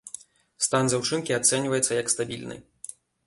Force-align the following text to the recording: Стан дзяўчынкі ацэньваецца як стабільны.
Стан 0.67 0.89
дзяўчынкі 0.91 1.37
ацэньваецца 1.39 1.99
як 2.01 2.07
стабільны. 2.15 2.57